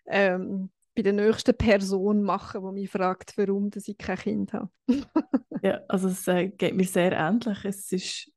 ähm, 0.06 0.70
bei 0.94 1.02
der 1.02 1.12
nächsten 1.12 1.56
Person 1.56 2.22
mache, 2.22 2.60
die 2.60 2.72
mich 2.72 2.90
fragt, 2.90 3.36
warum 3.36 3.70
dass 3.70 3.88
ich 3.88 3.98
kein 3.98 4.18
Kind 4.18 4.52
habe. 4.52 4.70
ja, 5.62 5.80
also 5.88 6.08
es 6.08 6.26
äh, 6.28 6.48
geht 6.48 6.74
mir 6.74 6.86
sehr 6.86 7.12
ähnlich. 7.12 7.64
Es 7.64 7.90
ist 7.92 8.30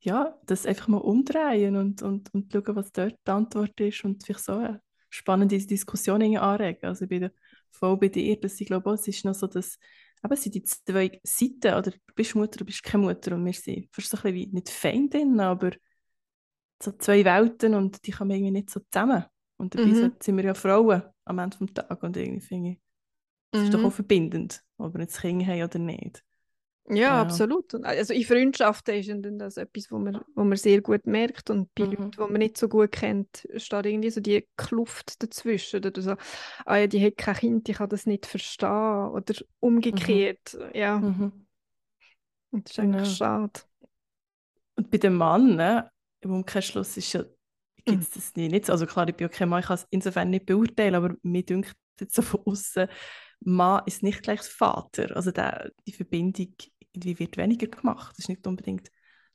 ja, 0.00 0.34
das 0.46 0.66
einfach 0.66 0.88
mal 0.88 0.98
umdrehen 0.98 1.76
und, 1.76 2.02
und, 2.02 2.32
und 2.32 2.52
schauen, 2.52 2.76
was 2.76 2.92
dort 2.92 3.16
die 3.26 3.30
Antwort 3.30 3.78
ist 3.80 4.04
und 4.04 4.24
vielleicht 4.24 4.44
so 4.44 4.52
eine 4.52 4.80
spannende 5.10 5.58
Diskussion 5.58 6.36
anregen. 6.36 6.86
Also 6.86 7.04
ich 7.04 7.08
bin 7.10 7.30
voll 7.70 7.98
bei 7.98 8.08
dir, 8.08 8.40
dass 8.40 8.60
ich 8.60 8.66
glaube, 8.66 8.92
es 8.92 9.06
ist 9.06 9.24
noch 9.24 9.34
so, 9.34 9.46
dass 9.46 9.78
eben 10.24 10.36
sind 10.36 10.54
die 10.54 10.64
zwei 10.64 11.20
Seiten, 11.22 11.74
oder 11.74 11.90
du 11.90 12.14
bist 12.14 12.34
Mutter, 12.34 12.58
du 12.58 12.64
bist 12.64 12.82
keine 12.82 13.04
Mutter 13.04 13.34
und 13.34 13.44
wir 13.44 13.52
sind 13.52 13.88
fast 13.92 14.10
so 14.10 14.16
ein 14.16 14.22
bisschen 14.22 14.34
wie 14.34 14.46
nicht 14.46 14.70
Feindin, 14.70 15.38
aber 15.40 15.72
so 16.82 16.92
zwei 16.92 17.24
Welten 17.24 17.74
und 17.74 18.06
die 18.06 18.12
kommen 18.12 18.30
irgendwie 18.30 18.52
nicht 18.52 18.70
so 18.70 18.80
zusammen. 18.90 19.24
Und 19.60 19.74
dabei 19.74 19.86
mhm. 19.86 20.12
sind 20.20 20.36
wir 20.38 20.44
ja 20.44 20.54
Frauen 20.54 21.02
am 21.26 21.38
Ende 21.38 21.58
des 21.58 21.74
Tages 21.74 22.02
und 22.02 22.16
irgendwie 22.16 22.40
finde 22.40 22.70
ich, 22.70 22.78
das 23.50 23.60
mhm. 23.60 23.66
ist 23.66 23.74
doch 23.74 23.80
mhm. 23.80 23.86
auch 23.86 23.92
verbindend, 23.92 24.62
ob 24.78 24.94
wir 24.94 25.02
jetzt 25.02 25.20
Kinder 25.20 25.44
haben 25.44 25.62
oder 25.62 25.78
nicht. 25.78 26.24
Ja, 26.88 26.96
ja, 26.96 27.22
absolut. 27.22 27.74
Also 27.84 28.14
in 28.14 28.24
Freundschaften 28.24 28.94
ist 28.94 29.10
das 29.38 29.58
etwas, 29.58 29.92
wo 29.92 29.98
man, 29.98 30.22
wo 30.34 30.44
man 30.44 30.56
sehr 30.56 30.80
gut 30.80 31.06
merkt 31.06 31.50
und 31.50 31.72
bei 31.74 31.84
mhm. 31.84 31.90
Leuten, 31.92 32.10
die 32.12 32.18
man 32.20 32.32
nicht 32.32 32.56
so 32.56 32.68
gut 32.68 32.90
kennt, 32.92 33.46
steht 33.56 33.86
irgendwie 33.86 34.10
so 34.10 34.20
die 34.20 34.48
Kluft 34.56 35.22
dazwischen 35.22 35.84
oder 35.84 36.00
so, 36.00 36.16
ah 36.64 36.76
ja, 36.76 36.86
die 36.86 37.04
hat 37.04 37.18
kein 37.18 37.36
Kind, 37.36 37.68
ich 37.68 37.76
kann 37.76 37.90
das 37.90 38.06
nicht 38.06 38.24
verstehen 38.24 39.10
oder 39.10 39.34
umgekehrt, 39.60 40.54
mhm. 40.54 40.70
ja. 40.74 40.98
Mhm. 40.98 41.46
Und 42.50 42.64
das 42.64 42.72
ist 42.72 42.78
eigentlich 42.80 43.14
schade. 43.14 43.60
Und 44.74 44.90
bei 44.90 44.98
dem 44.98 45.16
Mann, 45.16 45.56
ne, 45.56 45.90
im 46.22 46.32
Umkehrschluss 46.32 46.96
ist 46.96 47.12
ja, 47.12 47.24
gibt 47.84 48.02
es 48.02 48.10
das 48.10 48.34
nicht. 48.34 48.70
Also 48.70 48.86
klar, 48.86 49.08
ich 49.08 49.16
bin 49.16 49.26
ja 49.26 49.28
kein 49.28 49.48
Mann, 49.48 49.60
ich 49.60 49.66
kann 49.66 49.76
es 49.76 49.86
insofern 49.90 50.30
nicht 50.30 50.46
beurteilen, 50.46 50.94
aber 50.94 51.14
mir 51.22 51.44
dünkt 51.44 51.74
jetzt 52.00 52.14
so 52.14 52.22
von 52.22 52.40
außen, 52.46 52.88
Mann 53.40 53.82
ist 53.86 54.02
nicht 54.02 54.22
gleich 54.22 54.40
Vater. 54.40 55.14
Also 55.16 55.30
der, 55.30 55.70
die 55.86 55.92
Verbindung 55.92 56.54
irgendwie 56.92 57.18
wird 57.18 57.36
weniger 57.36 57.66
gemacht. 57.66 58.12
Das 58.12 58.20
ist 58.20 58.28
nicht 58.28 58.46
unbedingt, 58.46 58.90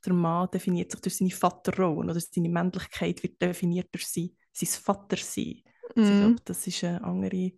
der 0.06 0.14
Mann 0.14 0.50
definiert 0.52 0.92
sich 0.92 1.02
durch 1.02 1.18
seine 1.18 1.32
Vaterrolle 1.32 2.12
oder 2.12 2.20
seine 2.20 2.50
Männlichkeit 2.50 3.24
wird 3.24 3.42
definiert 3.42 3.90
durch 3.92 4.08
sein, 4.08 4.30
sein 4.52 4.70
Vatersein. 4.70 5.64
Also 5.96 6.12
ich 6.12 6.16
mhm. 6.16 6.20
glaube, 6.20 6.42
das 6.46 6.68
ist 6.68 6.84
eine 6.84 7.04
andere, 7.04 7.52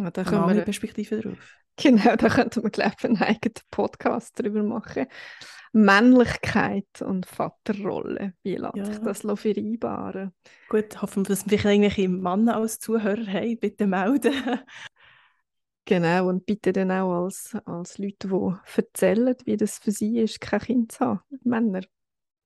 ja, 0.00 0.10
da 0.10 0.22
eine 0.22 0.40
andere 0.40 0.56
wir, 0.58 0.64
Perspektive 0.64 1.20
drauf. 1.20 1.54
Genau, 1.80 2.16
da 2.16 2.28
könnte 2.28 2.60
man, 2.60 2.70
glaube 2.70 2.94
ich, 2.98 3.04
einen 3.04 3.22
eigenen 3.22 3.54
Podcast 3.70 4.38
darüber 4.38 4.62
machen. 4.62 5.06
Männlichkeit 5.72 7.02
und 7.02 7.26
Vaterrolle, 7.26 8.32
wie 8.42 8.56
lässt 8.56 8.76
ja. 8.76 8.84
sich 8.86 8.98
das 8.98 9.20
vereinbaren? 9.20 10.32
Gut, 10.68 11.00
hoffen 11.02 11.24
wir, 11.24 11.34
dass 11.34 11.48
wir 11.48 11.62
irgendwelche 11.62 12.08
Männer 12.08 12.56
als 12.56 12.78
Zuhörer 12.78 13.26
haben, 13.26 13.58
bitte 13.58 13.86
melden. 13.86 14.32
Genau, 15.84 16.28
und 16.28 16.44
bitte 16.46 16.72
dann 16.72 16.90
auch 16.90 17.24
als, 17.24 17.56
als 17.64 17.98
Leute, 17.98 18.28
die 18.28 18.76
erzählen, 18.76 19.34
wie 19.44 19.56
das 19.56 19.78
für 19.78 19.90
sie 19.90 20.18
ist, 20.20 20.40
kein 20.40 20.60
Kind 20.60 20.92
zu 20.92 21.04
haben, 21.04 21.22
Männer. 21.44 21.82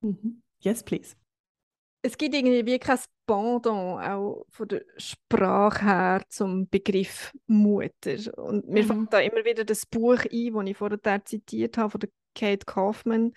Mhm. 0.00 0.42
Yes, 0.60 0.82
please. 0.84 1.16
Es 2.04 2.18
gibt 2.18 2.34
irgendwie 2.34 2.66
wie 2.66 2.78
kein 2.80 2.98
Pendant, 3.26 3.66
auch 3.66 4.44
von 4.50 4.68
der 4.68 4.82
Sprache 4.96 5.84
her, 5.84 6.22
zum 6.28 6.68
Begriff 6.68 7.32
Mutter. 7.46 8.16
Und 8.36 8.68
mir 8.68 8.82
mhm. 8.82 8.88
fällt 8.88 9.12
da 9.12 9.20
immer 9.20 9.44
wieder 9.44 9.64
das 9.64 9.86
Buch 9.86 10.18
ein, 10.30 10.52
das 10.52 10.66
ich 10.66 10.76
vorher 10.76 11.24
zitiert 11.24 11.78
habe, 11.78 11.90
von 11.90 12.00
der 12.00 12.10
Kate 12.34 12.66
Kaufman. 12.66 13.32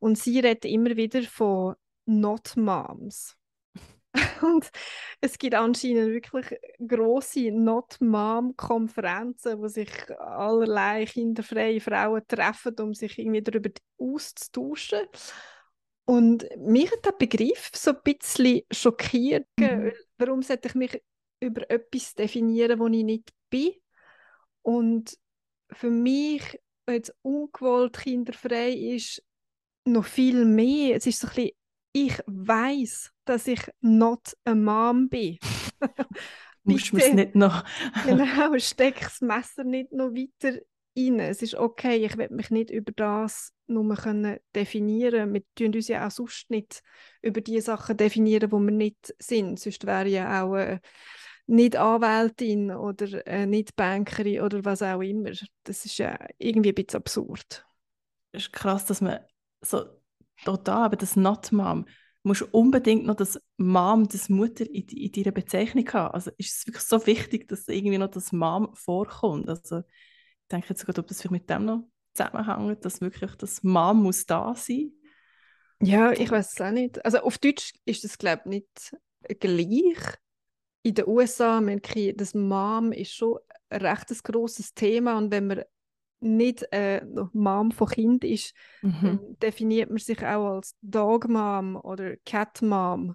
Und 0.00 0.18
sie 0.18 0.38
redet 0.38 0.66
immer 0.66 0.96
wieder 0.96 1.22
von 1.22 1.74
Not 2.04 2.56
Moms. 2.56 3.38
Und 4.42 4.70
es 5.20 5.38
gibt 5.38 5.54
anscheinend 5.54 6.12
wirklich 6.12 6.58
große 6.86 7.50
Not-Mom-Konferenzen, 7.52 9.60
wo 9.60 9.68
sich 9.68 9.90
allerlei 10.18 11.04
kinderfreie 11.04 11.80
Frauen 11.80 12.22
treffen, 12.26 12.74
um 12.80 12.92
sich 12.94 13.18
irgendwie 13.18 13.42
darüber 13.42 13.70
auszutauschen. 13.98 15.06
Und 16.10 16.44
mich 16.56 16.90
hat 16.90 17.06
der 17.06 17.12
Begriff 17.12 17.70
so 17.72 17.92
ein 17.92 17.98
bisschen 18.02 18.62
schockiert. 18.72 19.46
Mhm. 19.56 19.92
Warum 20.18 20.42
sollte 20.42 20.66
ich 20.66 20.74
mich 20.74 21.00
über 21.38 21.70
etwas 21.70 22.14
definieren, 22.14 22.80
wo 22.80 22.88
ich 22.88 23.04
nicht 23.04 23.30
bin? 23.48 23.74
Und 24.62 25.16
für 25.70 25.88
mich, 25.88 26.60
jetzt 26.88 27.14
ungewollt 27.22 27.96
kinderfrei 27.96 28.72
ist, 28.72 29.22
noch 29.84 30.04
viel 30.04 30.44
mehr. 30.44 30.96
Es 30.96 31.06
ist 31.06 31.20
so 31.20 31.28
ein 31.28 31.34
bisschen 31.34 31.56
ich 31.92 32.18
weiß, 32.26 33.12
dass 33.24 33.46
ich 33.46 33.60
not 33.80 34.36
a 34.44 34.54
mom 34.56 35.08
bin. 35.08 35.38
Musst 36.64 36.92
du 36.92 36.96
es 36.96 37.12
nicht 37.12 37.36
noch. 37.36 37.64
genau, 38.04 38.58
steck 38.58 38.98
das 39.00 39.20
Messer 39.20 39.62
nicht 39.62 39.92
noch 39.92 40.10
weiter 40.10 40.58
rein. 41.08 41.20
Es 41.20 41.42
ist 41.42 41.54
okay, 41.54 42.04
ich 42.04 42.16
will 42.16 42.28
mich 42.30 42.50
nicht 42.50 42.70
über 42.70 42.92
das 42.92 43.52
nur 43.66 43.94
können 43.94 44.38
definieren. 44.54 45.32
Wir 45.32 45.42
tun 45.54 45.74
uns 45.74 45.88
ja 45.88 46.06
auch 46.06 46.10
sonst 46.10 46.50
nicht 46.50 46.82
über 47.22 47.40
die 47.40 47.60
Sachen 47.60 47.96
definieren, 47.96 48.50
wo 48.50 48.58
wir 48.58 48.72
nicht 48.72 49.14
sind. 49.18 49.58
Sonst 49.60 49.86
wäre 49.86 50.08
ja 50.08 50.42
auch 50.42 50.56
äh, 50.56 50.80
nicht 51.46 51.76
Anwältin 51.76 52.70
oder 52.70 53.26
äh, 53.26 53.46
nicht 53.46 53.76
Bankerin 53.76 54.42
oder 54.42 54.64
was 54.64 54.82
auch 54.82 55.00
immer. 55.00 55.30
Das 55.64 55.84
ist 55.84 55.98
ja 55.98 56.18
irgendwie 56.38 56.70
ein 56.70 56.74
bisschen 56.74 57.00
absurd. 57.00 57.66
Es 58.32 58.44
ist 58.44 58.52
krass, 58.52 58.86
dass 58.86 59.00
man 59.00 59.20
so 59.60 59.84
total, 60.44 60.84
aber 60.84 60.96
das 60.96 61.16
Not 61.16 61.52
Mom, 61.52 61.86
musst 62.22 62.42
du 62.42 62.46
unbedingt 62.50 63.06
noch 63.06 63.16
das 63.16 63.40
Mom, 63.56 64.08
das 64.08 64.28
Mutter 64.28 64.64
in, 64.68 64.86
in 64.88 65.12
deiner 65.12 65.32
Bezeichnung 65.32 65.88
haben. 65.92 66.14
Also 66.14 66.30
ist 66.36 66.58
es 66.58 66.66
wirklich 66.66 66.84
so 66.84 67.06
wichtig, 67.06 67.48
dass 67.48 67.68
irgendwie 67.68 67.98
noch 67.98 68.10
das 68.10 68.32
Mom 68.32 68.74
vorkommt. 68.74 69.48
Also 69.48 69.82
denke 70.50 70.68
jetzt 70.70 70.80
sogar, 70.80 70.98
ob 70.98 71.06
das 71.06 71.20
vielleicht 71.20 71.32
mit 71.32 71.50
dem 71.50 71.64
noch 71.64 71.84
zusammenhängt, 72.14 72.84
dass 72.84 73.00
wirklich 73.00 73.34
das 73.36 73.62
Mom 73.62 74.02
muss 74.02 74.26
da 74.26 74.54
sein. 74.54 74.92
Ja, 75.82 76.12
ich 76.12 76.30
weiß 76.30 76.52
es 76.52 76.60
auch 76.60 76.70
nicht. 76.70 77.02
Also 77.04 77.20
auf 77.20 77.38
Deutsch 77.38 77.72
ist 77.84 78.04
das 78.04 78.18
glaube 78.18 78.42
ich 78.44 78.50
nicht 78.50 78.96
gleich. 79.40 80.18
In 80.82 80.94
den 80.94 81.06
USA 81.06 81.60
merke 81.60 81.98
ich, 82.00 82.16
das 82.16 82.34
Mom 82.34 82.92
ist 82.92 83.14
schon 83.14 83.38
ein 83.68 83.82
recht 83.82 84.24
grosses 84.24 84.74
Thema 84.74 85.18
und 85.18 85.30
wenn 85.30 85.46
man 85.46 85.64
nicht 86.20 86.66
äh, 86.72 87.04
Mom 87.32 87.72
von 87.72 87.88
Kind 87.88 88.24
ist, 88.24 88.54
mhm. 88.82 89.36
definiert 89.42 89.88
man 89.88 89.98
sich 89.98 90.22
auch 90.22 90.56
als 90.56 90.76
Dog 90.82 91.28
Mom 91.28 91.76
oder 91.76 92.16
Cat 92.26 92.60
Mom. 92.62 93.14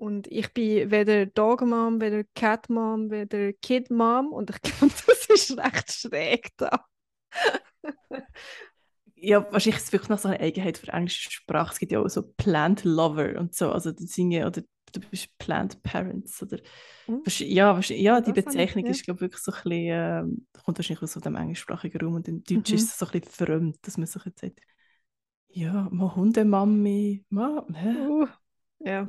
Und 0.00 0.28
ich 0.28 0.54
bin 0.54 0.90
weder 0.90 1.26
Dog 1.26 1.60
Mom, 1.60 2.00
weder 2.00 2.24
Cat 2.34 2.70
Mom, 2.70 3.10
weder 3.10 3.52
Kid 3.52 3.90
Mom 3.90 4.32
und 4.32 4.48
ich 4.48 4.62
glaube, 4.62 4.94
das 5.06 5.26
ist 5.26 5.58
recht 5.58 5.92
schräg 5.92 6.56
da. 6.56 6.86
ja, 9.14 9.44
wahrscheinlich 9.52 9.76
ist 9.76 9.88
es 9.88 9.92
wirklich 9.92 10.08
noch 10.08 10.18
so 10.18 10.28
eine 10.28 10.40
Eigenheit 10.40 10.78
für 10.78 10.90
englische 10.90 11.30
Sprache. 11.30 11.72
Es 11.72 11.78
gibt 11.78 11.92
ja 11.92 12.00
auch 12.00 12.08
so 12.08 12.22
Plant 12.22 12.84
Lover 12.84 13.38
und 13.38 13.54
so, 13.54 13.70
also 13.70 13.92
die 13.92 14.06
Dinge, 14.06 14.46
oder 14.46 14.62
du 14.90 15.00
bist 15.00 15.36
Plant 15.36 15.82
Parents 15.82 16.42
oder 16.42 16.60
hm? 17.04 17.22
ja, 17.26 17.78
ja, 17.78 18.20
die 18.22 18.32
Bezeichnung 18.32 18.86
ja. 18.86 18.92
ist 18.92 19.04
glaube 19.04 19.20
wirklich 19.20 19.42
so 19.42 19.52
ein 19.52 19.62
bisschen, 19.62 19.86
äh, 19.86 20.22
kommt 20.64 20.78
wahrscheinlich 20.78 21.02
aus 21.02 21.12
dem 21.12 21.36
englischsprachigen 21.36 22.00
Raum 22.00 22.14
und 22.14 22.26
im 22.26 22.42
Deutsch 22.42 22.70
mhm. 22.70 22.76
ist 22.76 22.88
es 22.88 22.98
so 22.98 23.04
ein 23.04 23.20
bisschen 23.20 23.30
fremd, 23.30 23.76
dass 23.82 23.98
man 23.98 24.06
so 24.06 24.18
jetzt 24.24 24.40
sagt, 24.40 24.60
ja, 25.48 25.88
mal 25.90 26.16
Hundemami, 26.16 27.22
mal, 27.28 27.66
hä? 27.74 27.96
Uh, 28.08 28.26
ja. 28.78 29.06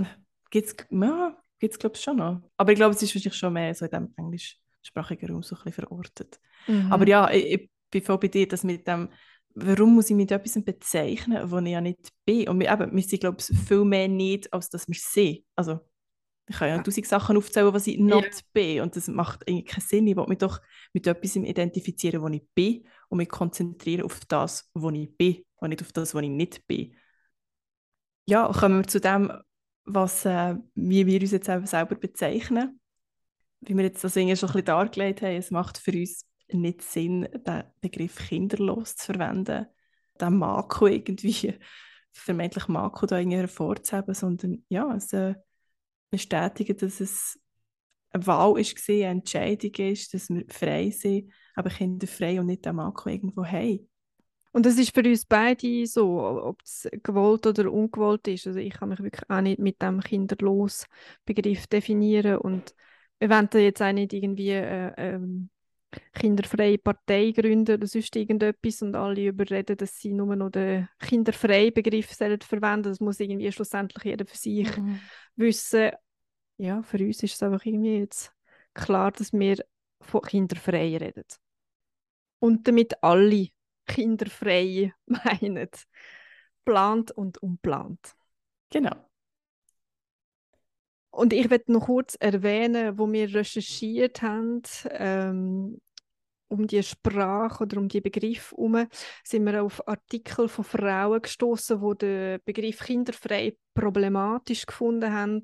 Ja, 0.54 1.38
gibt 1.60 1.74
es 1.74 1.80
glaube 1.80 1.96
ich 1.96 2.02
schon 2.02 2.18
noch. 2.18 2.42
Aber 2.58 2.72
ich 2.72 2.78
glaube, 2.78 2.96
es 2.96 3.02
ist 3.02 3.16
wahrscheinlich 3.16 3.38
schon 3.38 3.54
mehr 3.54 3.74
so 3.74 3.86
in 3.86 3.92
dem 3.92 4.14
englischsprachigen 4.18 5.30
Raum 5.30 5.44
so 5.44 5.56
ein 5.56 5.64
bisschen 5.64 5.86
verortet. 5.86 6.40
Mhm. 6.68 6.92
Aber 6.92 7.08
ja, 7.08 7.30
ich, 7.32 7.46
ich 7.46 7.70
bin 7.90 8.02
voll 8.02 8.18
bei 8.18 8.28
dir, 8.28 8.48
dass 8.48 8.64
mit 8.64 8.88
dem, 8.88 9.10
warum 9.54 9.96
muss 9.96 10.10
ich 10.10 10.16
mit 10.16 10.32
etwas 10.32 10.64
bezeichnen, 10.64 11.50
wo 11.50 11.60
ich 11.60 11.72
ja 11.72 11.82
nicht 11.82 12.10
bin? 12.26 12.50
Und 12.50 12.60
wir, 12.60 12.72
eben, 12.72 12.96
wir 12.96 13.04
sind 13.04 13.20
glaube 13.20 13.38
ich 13.40 13.58
viel 13.58 13.86
mehr 13.86 14.08
nicht, 14.08 14.52
als 14.54 14.70
dass 14.70 14.88
wir 14.88 14.96
sind. 14.98 15.44
Also 15.56 15.80
ich 16.48 16.58
kann 16.58 16.70
ja 16.70 16.82
tausend 16.82 17.08
Sachen 17.08 17.38
aufzählen, 17.38 17.74
was 17.74 17.88
ich 17.88 17.98
not 17.98 18.26
ja. 18.26 18.40
bin. 18.52 18.82
Und 18.82 18.96
das 18.96 19.08
macht 19.08 19.48
eigentlich 19.48 19.68
keinen 19.68 19.82
Sinn. 19.82 20.08
Ich 20.08 20.16
will 20.18 20.26
mich 20.28 20.40
doch 20.40 20.60
mit 20.94 21.08
etwas 21.08 21.36
identifizieren, 21.36 22.22
wo 22.22 22.28
ich 22.28 22.44
bin 22.54 22.86
und 23.10 23.20
mich 23.20 23.30
konzentrieren 23.30 24.04
auf 24.04 24.20
das, 24.26 24.70
wo 24.74 24.90
ich 24.90 25.16
bin 25.16 25.46
und 25.56 25.70
nicht 25.70 25.82
auf 25.82 25.94
das, 25.94 26.14
wo 26.14 26.20
ich 26.20 26.30
nicht 26.30 26.68
bin. 26.68 26.96
Ja, 28.26 28.52
kommen 28.52 28.80
wir 28.80 28.88
zu 28.88 29.00
dem, 29.00 29.32
was, 29.94 30.26
äh, 30.26 30.56
wie 30.76 31.06
wir 31.06 31.22
uns 31.22 31.32
jetzt 31.32 31.46
selber 31.46 31.96
bezeichnen. 31.96 32.80
Wie 33.62 33.76
wir 33.76 33.84
jetzt 33.84 34.04
das 34.04 34.14
schon 34.14 34.24
ein 34.24 34.30
bisschen 34.30 34.66
dargelegt 34.66 35.22
haben, 35.22 35.36
es 35.36 35.52
macht 35.52 35.78
für 35.78 35.92
uns 35.92 36.26
nicht 36.52 36.82
Sinn, 36.82 37.28
den 37.34 37.64
Begriff 37.80 38.18
kinderlos 38.28 38.96
zu 38.96 39.06
verwenden, 39.14 39.68
den 40.20 40.38
Makel 40.38 40.94
irgendwie, 40.94 41.58
vermeintlich 42.12 42.68
Makel 42.68 43.08
da 43.08 43.20
irgendwie 43.20 43.38
hervorzuheben, 43.38 44.14
sondern 44.14 44.66
ja, 44.68 44.94
es 44.96 45.14
äh, 45.14 45.36
bestätigen, 46.10 46.78
dass 46.78 47.00
es 47.00 47.40
eine 48.12 48.28
Wahl 48.28 48.60
ist, 48.60 48.90
eine 48.90 49.04
Entscheidung 49.04 49.74
ist, 49.76 50.14
dass 50.14 50.30
wir 50.30 50.44
frei 50.50 50.90
sind, 50.90 51.32
aber 51.56 51.70
Kinder 51.70 52.08
frei 52.08 52.40
und 52.40 52.48
nicht 52.48 52.66
den 52.66 52.76
Makel 52.76 53.14
irgendwo 53.14 53.46
haben. 53.46 53.91
Und 54.54 54.66
das 54.66 54.78
ist 54.78 54.94
für 54.94 55.04
uns 55.04 55.26
beide 55.26 55.86
so, 55.86 56.20
ob 56.20 56.62
es 56.62 56.88
gewollt 57.04 57.48
oder 57.48 57.72
ungewollt 57.72 58.28
ist. 58.28 58.48
Also 58.48 58.60
ich 58.60 58.74
kann 58.74 58.90
mich 58.90 59.00
wirklich 59.00 59.30
auch 59.30 59.42
nicht 59.42 59.60
mit 59.60 59.82
dem 59.82 60.02
kinderlos 60.02 60.86
Begriff 61.26 61.68
definieren 61.68 62.38
und 62.38 62.76
wir 63.20 63.30
wollen 63.30 63.50
jetzt 63.54 63.82
auch 63.82 63.94
nicht 63.94 64.14
irgendwie 64.14 64.50
äh, 64.50 64.94
ähm, 64.98 65.50
kinderfreie 66.14 66.78
Partei 66.78 67.32
gründen 67.32 67.76
oder 67.76 67.88
sonst 67.88 68.16
irgendetwas 68.16 68.82
und 68.82 68.96
alle 68.96 69.28
überreden, 69.28 69.78
dass 69.78 70.00
sie 70.00 70.12
nur 70.12 70.36
noch 70.36 70.50
den 70.50 70.88
kinderfreien 71.00 71.74
Begriff 71.74 72.08
verwenden 72.08 72.84
Das 72.84 73.00
muss 73.00 73.20
irgendwie 73.20 73.52
schlussendlich 73.52 74.04
jeder 74.04 74.26
für 74.26 74.38
sich 74.38 74.76
mhm. 74.78 75.00
wissen. 75.36 75.92
Ja, 76.58 76.82
für 76.84 76.98
uns 76.98 77.24
ist 77.24 77.36
es 77.36 77.44
einfach 77.44 77.66
irgendwie 77.66 78.00
jetzt 78.00 78.34
klar, 78.74 79.12
dass 79.12 79.34
wir 79.34 79.58
von 80.02 80.22
kinderfrei 80.22 80.98
reden. 80.98 81.24
Und 82.40 82.68
damit 82.68 83.04
alle 83.04 83.50
kinderfrei 83.86 84.94
meinen. 85.06 85.70
Plant 86.64 87.12
und 87.12 87.42
unplant. 87.42 88.16
Genau. 88.70 88.96
Und 91.10 91.34
ich 91.34 91.50
werde 91.50 91.74
noch 91.74 91.88
kurz 91.88 92.16
erwähnen, 92.20 92.98
wo 92.98 93.12
wir 93.12 93.34
recherchiert 93.34 94.22
haben, 94.22 94.62
ähm, 94.92 95.82
um 96.48 96.68
die 96.68 96.84
Sprache 96.84 97.64
oder 97.64 97.78
um 97.78 97.88
die 97.88 98.02
Begriff 98.02 98.52
herum, 98.52 98.88
sind 99.24 99.46
wir 99.46 99.64
auf 99.64 99.88
Artikel 99.88 100.48
von 100.48 100.66
Frauen 100.66 101.22
gestoßen, 101.22 101.82
wo 101.82 101.94
den 101.94 102.40
Begriff 102.46 102.80
kinderfrei 102.80 103.56
problematisch 103.74 104.66
gefunden 104.66 105.14
haben, 105.14 105.44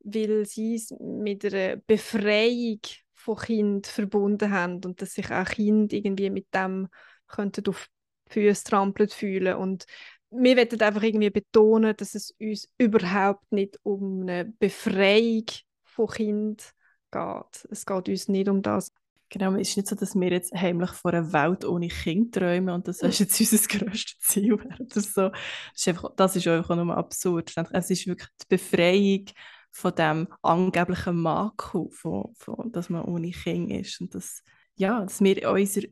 weil 0.00 0.46
sie 0.46 0.76
es 0.76 0.94
mit 1.00 1.44
einer 1.44 1.76
Befreiung 1.76 2.80
von 3.14 3.36
Kind 3.36 3.86
verbunden 3.88 4.50
haben 4.52 4.80
und 4.84 5.02
dass 5.02 5.14
sich 5.14 5.30
auch 5.32 5.46
Kinder 5.46 5.96
irgendwie 5.96 6.30
mit 6.30 6.46
dem 6.54 6.88
könnten 7.28 7.66
auf 7.68 7.88
Füße 8.28 8.64
trampelt 8.64 9.12
fühlen 9.12 9.56
und 9.56 9.86
wir 10.30 10.56
wollen 10.56 10.80
einfach 10.80 11.02
irgendwie 11.02 11.30
betonen, 11.30 11.96
dass 11.96 12.14
es 12.14 12.32
uns 12.40 12.68
überhaupt 12.78 13.50
nicht 13.52 13.78
um 13.84 14.22
eine 14.22 14.44
Befreiung 14.44 15.46
von 15.84 16.08
Kind 16.08 16.74
geht. 17.12 17.68
Es 17.70 17.86
geht 17.86 18.08
uns 18.08 18.28
nicht 18.28 18.48
um 18.48 18.62
das. 18.62 18.92
Genau, 19.28 19.54
es 19.54 19.70
ist 19.70 19.76
nicht 19.76 19.88
so, 19.88 19.96
dass 19.96 20.14
wir 20.14 20.30
jetzt 20.30 20.52
heimlich 20.54 20.90
vor 20.90 21.12
einer 21.12 21.32
Welt 21.32 21.64
ohne 21.64 21.88
Kind 21.88 22.34
träumen 22.34 22.74
und 22.74 22.86
das 22.86 23.02
ist 23.02 23.18
jetzt 23.18 23.40
unser 23.52 23.78
grösstes 23.78 24.18
Ziel 24.20 24.52
oder 24.54 24.76
so. 24.88 25.30
Das 25.30 25.32
ist, 25.74 25.88
einfach, 25.88 26.10
das 26.16 26.36
ist 26.36 26.46
einfach 26.46 26.76
nur 26.76 26.96
absurd. 26.96 27.52
Es 27.72 27.90
ist 27.90 28.06
wirklich 28.06 28.28
die 28.42 28.56
Befreiung 28.56 29.24
von 29.72 29.94
dem 29.94 30.28
angeblichen 30.42 31.16
Makel, 31.16 31.88
von, 31.90 32.34
von, 32.36 32.70
dass 32.72 32.88
man 32.88 33.04
ohne 33.04 33.30
Kind 33.30 33.70
ist. 33.72 34.00
Und 34.00 34.14
das, 34.14 34.42
ja, 34.76 35.00
dass 35.00 35.20
wir 35.20 35.50
unsere 35.50 35.88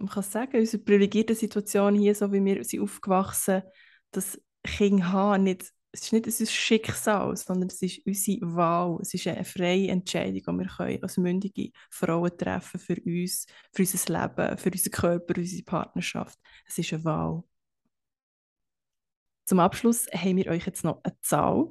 man 0.00 0.08
kann 0.08 0.22
sagen, 0.22 0.58
unsere 0.58 0.82
privilegierte 0.82 1.34
Situation 1.34 1.94
hier, 1.94 2.14
so 2.14 2.32
wie 2.32 2.44
wir 2.44 2.64
sind 2.64 2.82
aufgewachsen, 2.82 3.62
dass 4.10 4.40
Kinder 4.62 5.12
haben, 5.12 5.44
nicht, 5.44 5.72
es 5.92 6.02
ist 6.02 6.12
nicht 6.12 6.26
unser 6.26 6.46
Schicksal, 6.46 7.36
sondern 7.36 7.68
es 7.68 7.82
ist 7.82 8.06
unsere 8.06 8.54
Wahl. 8.54 8.98
Es 9.00 9.12
ist 9.14 9.26
eine 9.26 9.44
freie 9.44 9.88
Entscheidung, 9.88 10.58
die 10.58 10.64
wir 10.64 10.68
können 10.68 11.02
als 11.02 11.16
mündige 11.16 11.70
Frauen 11.90 12.36
treffen 12.36 12.78
für 12.78 12.96
uns, 13.04 13.46
für 13.72 13.82
unser 13.82 14.20
Leben, 14.20 14.58
für 14.58 14.70
unseren 14.70 14.92
Körper, 14.92 15.34
unsere 15.36 15.62
Partnerschaft. 15.62 16.38
Es 16.66 16.78
ist 16.78 16.92
eine 16.92 17.04
Wahl. 17.04 17.42
Zum 19.46 19.58
Abschluss 19.58 20.06
haben 20.12 20.36
wir 20.36 20.46
euch 20.46 20.64
jetzt 20.66 20.84
noch 20.84 21.00
eine 21.02 21.18
Zahl. 21.22 21.66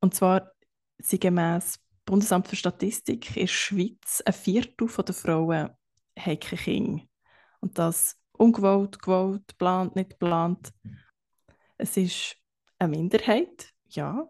Und 0.00 0.14
zwar 0.14 0.50
sind 0.98 1.20
gemäss 1.20 1.78
Bundesamt 2.04 2.48
für 2.48 2.56
Statistik 2.56 3.28
in 3.36 3.42
der 3.42 3.46
Schweiz 3.46 4.22
ein 4.26 4.32
Viertel 4.32 4.88
der 4.88 5.14
Frauen 5.14 5.70
haben 6.18 6.40
keine 6.40 6.62
Kinder. 6.62 7.11
Und 7.62 7.78
das 7.78 8.16
ungewollt, 8.32 9.00
gewollt, 9.00 9.46
geplant, 9.48 9.94
nicht 9.96 10.10
geplant. 10.10 10.72
Es 11.78 11.96
ist 11.96 12.36
eine 12.78 12.96
Minderheit, 12.96 13.72
ja. 13.88 14.28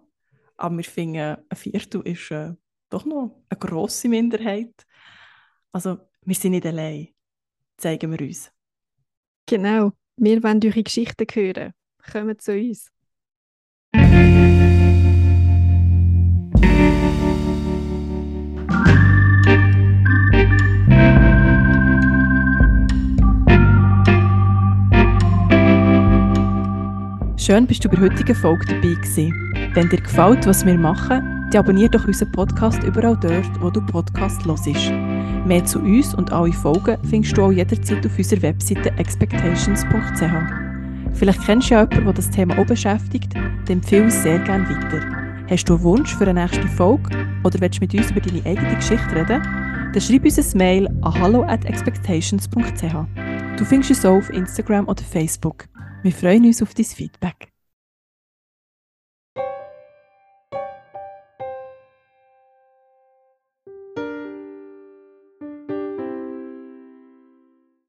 Aber 0.56 0.76
wir 0.76 0.84
finden, 0.84 1.36
ein 1.48 1.56
Viertel 1.56 2.02
ist 2.02 2.30
äh, 2.30 2.54
doch 2.90 3.04
noch 3.04 3.42
eine 3.48 3.58
grosse 3.58 4.08
Minderheit. 4.08 4.86
Also, 5.72 5.98
wir 6.24 6.34
sind 6.34 6.52
nicht 6.52 6.66
allein. 6.66 7.08
Zeigen 7.78 8.12
wir 8.12 8.20
uns. 8.20 8.52
Genau. 9.46 9.92
Wir 10.16 10.42
wollen 10.42 10.60
eure 10.62 10.82
Geschichten 10.82 11.26
hören. 11.32 11.72
Kommt 12.12 12.42
zu 12.42 12.52
uns. 12.52 12.92
Schön, 27.52 27.66
bist 27.66 27.84
du 27.84 27.90
bei 27.90 27.96
der 27.96 28.08
heutigen 28.08 28.34
Folge 28.34 28.64
dabei 28.64 28.94
gewesen. 28.94 29.52
Wenn 29.74 29.86
dir 29.90 30.00
gefällt, 30.00 30.46
was 30.46 30.64
wir 30.64 30.78
machen, 30.78 31.50
dann 31.50 31.62
abonniere 31.62 31.90
doch 31.90 32.06
unseren 32.06 32.32
Podcast 32.32 32.82
überall 32.82 33.14
dort, 33.20 33.60
wo 33.60 33.68
du 33.68 33.82
Podcast 33.82 34.46
hörst. 34.46 34.66
Mehr 35.44 35.62
zu 35.62 35.80
uns 35.80 36.14
und 36.14 36.32
alle 36.32 36.54
Folgen 36.54 36.96
findest 37.10 37.36
du 37.36 37.42
auch 37.42 37.52
jederzeit 37.52 38.06
auf 38.06 38.16
unserer 38.16 38.40
Webseite 38.40 38.90
expectations.ch. 38.96 40.22
Vielleicht 41.12 41.44
kennst 41.44 41.68
du 41.68 41.74
ja 41.74 41.82
jemanden, 41.82 42.04
der 42.06 42.14
das 42.14 42.30
Thema 42.30 42.58
auch 42.58 42.64
beschäftigt, 42.64 43.34
dann 43.34 43.66
empfehle 43.68 44.04
uns 44.04 44.22
sehr 44.22 44.38
gerne 44.38 44.66
weiter. 44.70 45.02
Hast 45.50 45.68
du 45.68 45.74
einen 45.74 45.82
Wunsch 45.82 46.16
für 46.16 46.26
eine 46.26 46.40
nächste 46.40 46.66
Folge 46.68 47.10
oder 47.44 47.60
willst 47.60 47.76
du 47.76 47.80
mit 47.82 47.92
uns 47.92 48.10
über 48.12 48.20
deine 48.22 48.46
eigene 48.46 48.76
Geschichte 48.76 49.14
reden? 49.14 49.42
Dann 49.92 50.00
schreib 50.00 50.24
uns 50.24 50.38
ein 50.38 50.56
Mail 50.56 50.88
an 51.02 51.20
hallo 51.20 51.42
at 51.42 51.66
expectations.ch. 51.66 52.94
Du 53.58 53.64
findest 53.66 53.90
uns 53.90 54.06
auch 54.06 54.16
auf 54.16 54.30
Instagram 54.30 54.88
oder 54.88 55.02
Facebook. 55.02 55.68
Wir 56.02 56.12
freuen 56.12 56.44
uns 56.46 56.60
auf 56.60 56.74
dein 56.74 56.84
Feedback. 56.84 57.51